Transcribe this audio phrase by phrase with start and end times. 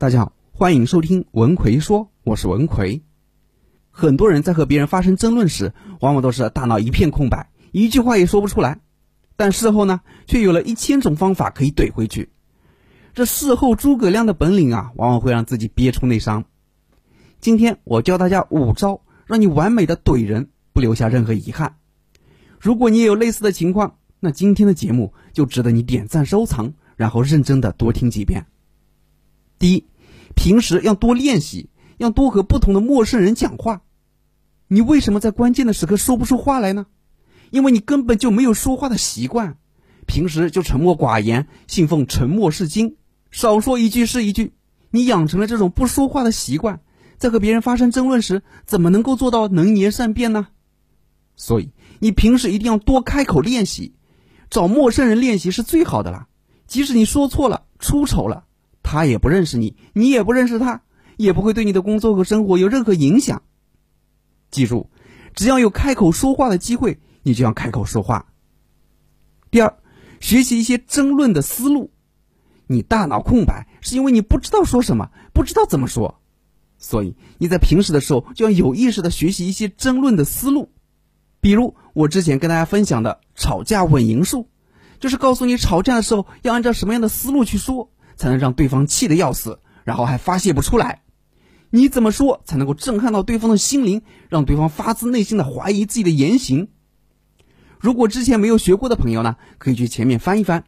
[0.00, 3.02] 大家好，欢迎收听文奎说，我是文奎。
[3.90, 8.78] 很多人在和别人发生争论时，往往都是大脑一片空白，一句话也说不出来。
[9.34, 12.28] 但事后呢，却有了一千种方法可以怼回去。
[13.12, 16.44] 这事后诸葛亮的本领啊，往往会让自己憋出内伤。
[17.40, 21.74] 今天我教大家五招，让你完美的怼人，不留下任何遗憾。
[22.60, 28.46] 如果你也有类似的情况，那今天的节目就值得你点赞收藏，然后认真的多听几遍。
[29.58, 29.86] 第一，
[30.34, 33.82] 平时要多练习，要多和不同的陌生人讲话。
[34.68, 36.86] 你为什么在关键的时刻说不出话来呢？
[37.50, 39.56] 因为你根本就没有说话的习惯，
[40.06, 42.96] 平时就沉默寡言，信奉沉默是金，
[43.30, 44.52] 少说一句是一句。
[44.90, 46.80] 你养成了这种不说话的习惯，
[47.16, 50.48] 在和别人发生争论时，怎么能够做到能言善辩呢？
[51.36, 53.94] 所以，你平时一定要多开口练习，
[54.50, 56.26] 找陌生人练习是最好的了。
[56.66, 58.44] 即使你说错了、出丑了。
[58.90, 60.80] 他也不认识你，你也不认识他，
[61.18, 63.42] 也不会对你的工作和生活有任何影响。
[64.50, 64.88] 记住，
[65.34, 68.32] 只要有开口说话的机会，你就要开口说话。
[69.50, 69.76] 第二，
[70.20, 71.90] 学习一些争论的思路。
[72.66, 76.22] 你大脑空白，是因为你不知道说什么，不知道怎么说，
[76.78, 80.72] 所以你在平时的时候就要有意识的学习一些争论的思路。
[81.42, 84.48] 比如我之前跟大家分享的吵架稳赢术，
[84.98, 87.90] 就是告诉你吵架的时候要按照什么样的思路去说。
[88.18, 91.02] 才能让对方气得要死，然后还发泄不出来。
[91.70, 96.68] 你怎么说才能够震撼到对方的心灵，让对方发自内心的怀疑自己的言行？
[97.78, 100.64] 如果之前没有学过的朋友呢，可以去前面翻一翻。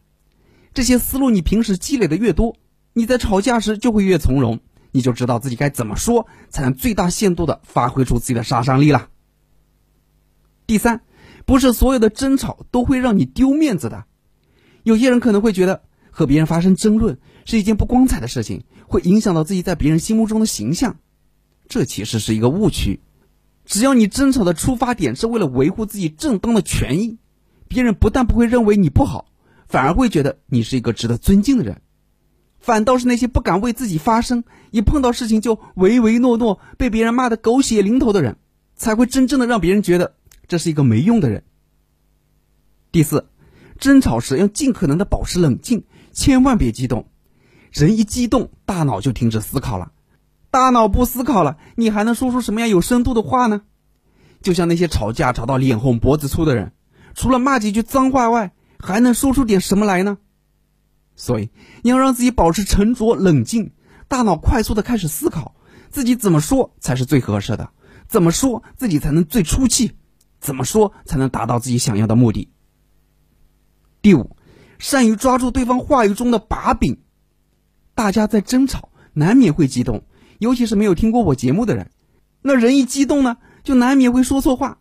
[0.73, 2.57] 这些思路你平时积累的越多，
[2.93, 4.61] 你在吵架时就会越从容，
[4.93, 9.09] 你就知道自己该怎么说才能最大限度的发挥出自己的杀伤力了。
[10.67, 11.01] 第三，
[11.47, 14.05] 不是所有的争吵都会让你丢面子的，
[14.85, 17.19] 有些人可能会觉得和别人发生争论。
[17.51, 21.01] 是一件不光彩的事情，会影响到自己在别人心目中的形象，
[21.69, 23.01] 这其实是一个误区。
[23.67, 27.19] 只要你争吵的出发点是为了维护自己正当的权益，
[27.67, 29.27] 别人不但不会认为你不好，
[29.67, 31.83] 反而会觉得你是一个值得尊敬的人。
[32.61, 38.37] 反倒是那些不敢为自己发声，一碰到事情就唯唯诺诺，被别人骂得狗血淋头的人，
[38.77, 40.15] 才会真正的让别人觉得
[40.47, 41.43] 这是一个没用的人。
[42.93, 43.27] 第四，
[43.77, 45.83] 争吵时要尽可能的保持冷静，
[46.13, 47.10] 千万别激动。
[47.71, 49.93] 人一激动，大脑就停止思考了。
[50.51, 53.63] 大脑不思考了，你还能说出什么样有深度的话呢？
[54.43, 56.73] 就像那些吵架吵到脸红脖子粗的人，
[57.15, 60.19] 除了骂几句脏话外，还能说出点什么来呢？
[61.15, 61.51] 所以，
[61.83, 63.73] 你要让自己保持沉着冷静，
[64.09, 65.55] 大脑快速的开始思考，
[65.91, 67.71] 自己怎么说才是最合适的，
[68.09, 69.93] 怎么说自己才能最出气，
[70.41, 72.51] 怎么说才能达到自己想要的目的。
[74.03, 74.35] 第五，
[74.79, 76.99] 善于抓住对方话语中的把柄。
[78.01, 80.05] 大家在争吵，难免会激动，
[80.39, 81.91] 尤其是没有听过我节目的人。
[82.41, 84.79] 那人一激动呢，就难免会说错话。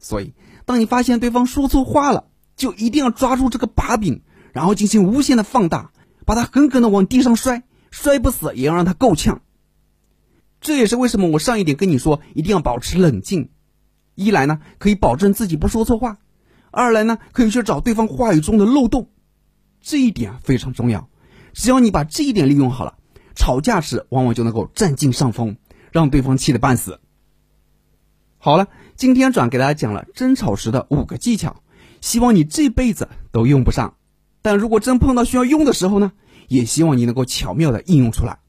[0.00, 0.34] 所以，
[0.64, 2.24] 当你发现对方说错话了，
[2.56, 4.22] 就一定要抓住这个把柄，
[4.52, 5.92] 然后进行无限的放大，
[6.24, 7.62] 把他狠狠的往地上摔，
[7.92, 9.42] 摔不死也要让他够呛。
[10.60, 13.50] 这也是为什么我上一点跟你说一定要保持冷静。
[14.16, 16.16] 一来呢，可以保证自己不说错话；
[16.72, 19.08] 二来呢，可以去找对方话语中的漏洞。
[19.80, 21.08] 这一点非常重要。
[21.56, 22.98] 只要你把这一点利用好了，
[23.34, 25.56] 吵架时往往就能够占尽上风，
[25.90, 27.00] 让对方气得半死。
[28.36, 31.62] 好了，今天转给大家讲了争吵时的五个技巧，
[32.02, 33.94] 希望你这辈子都用不上，
[34.42, 36.12] 但如果真碰到需要用的时候呢，
[36.46, 38.40] 也希望你能够巧妙的应用出来。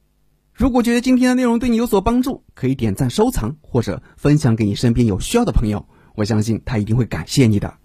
[0.52, 7.78] 如果觉得今天的内容对你有所帮助，可以点赞、收藏或者分享给你身边有需要的朋友，我相信他一定会感谢你的。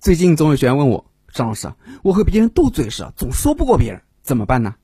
[0.00, 4.02] 最近总有学员问我，张老师，我和别人斗嘴时总说不过别人。
[4.24, 4.74] 怎么办呢？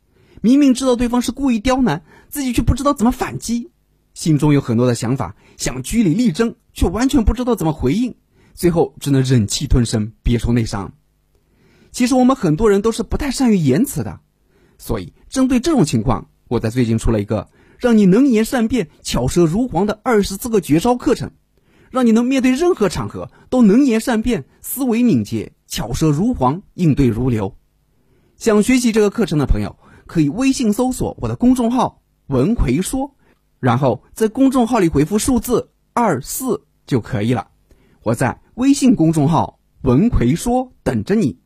[0.43, 3.71] 明明知道对方是故意刁难，自己却不知道怎么反击，
[4.15, 8.15] 心中有很多的想法，想据理力争，却完全不知道怎么回应，
[8.55, 10.93] 最后只能忍气吞声，憋出内伤。
[11.91, 14.21] 其实我们很多人都是不太善于言辞的，
[14.78, 17.48] 所以针对这种情况，我在最近出了一个
[17.78, 21.31] 让你能言善辩、巧舌如簧的二十四个绝招课程，
[21.91, 27.57] 让你能面对任何场合都能言善辩、思维敏捷、巧舌如簧、应对如流。
[28.41, 29.77] 想学习这个课程的朋友，
[30.07, 33.15] 可以微信搜索我的公众号“文奎说”，
[33.60, 37.48] 然后在公众号里回复数字二四就可以了。
[38.03, 41.39] 我在微信公众号“文奎说”等着你。